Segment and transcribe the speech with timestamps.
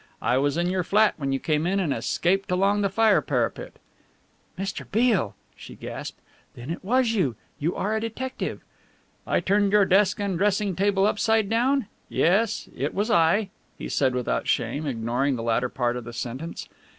[0.23, 3.73] I was in your flat when you came in and escaped along the fire parapet."
[4.57, 4.89] "Mr.
[4.91, 6.19] Beale!" she gasped.
[6.55, 8.63] "Then it was you you are a detective!"
[9.27, 11.85] "I turned your desk and dressing chest upside down?
[12.09, 16.67] Yes, it was I," he said without shame, ignoring the latter part of the sentence.